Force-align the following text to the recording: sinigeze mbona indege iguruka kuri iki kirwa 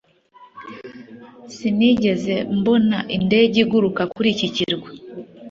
sinigeze 1.55 2.35
mbona 2.57 2.97
indege 3.17 3.55
iguruka 3.65 4.01
kuri 4.13 4.27
iki 4.35 4.47
kirwa 4.55 4.89